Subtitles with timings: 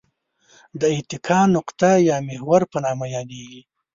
[0.79, 3.61] د اتکا نقطه یا محور په نامه یادیږي.